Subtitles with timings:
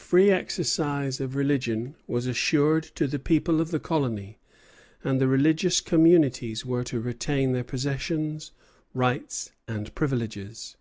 [0.00, 4.40] Free exercise of religion was assured to the people of the colony,
[5.04, 8.50] and the religious communities were to retain their possessions,
[8.94, 10.74] rights, and privileges.